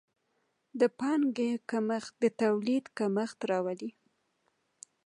[0.79, 3.91] د پانګې کمښت د تولید کمښت راولي.